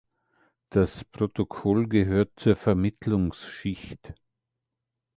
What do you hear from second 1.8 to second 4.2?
gehört zur Vermittlungsschicht.